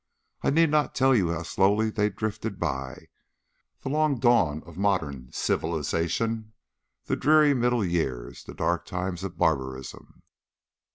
[0.41, 3.05] I need not tell you how slowly they drifted by,
[3.81, 6.53] the long dawn of modern civilisation,
[7.05, 10.23] the dreary middle years, the dark times of barbarism.